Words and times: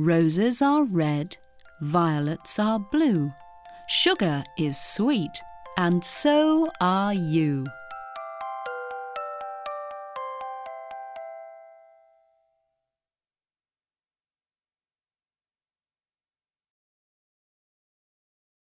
Roses 0.00 0.62
are 0.62 0.84
red, 0.84 1.36
violets 1.82 2.58
are 2.58 2.78
blue. 2.78 3.30
Sugar 3.86 4.42
is 4.56 4.80
sweet, 4.80 5.42
and 5.76 6.02
so 6.02 6.70
are 6.80 7.12
you. 7.12 7.66